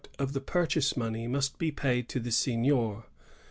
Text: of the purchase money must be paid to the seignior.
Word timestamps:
of 0.17 0.33
the 0.33 0.41
purchase 0.41 0.97
money 0.97 1.27
must 1.27 1.59
be 1.59 1.69
paid 1.69 2.09
to 2.09 2.19
the 2.19 2.31
seignior. 2.31 3.03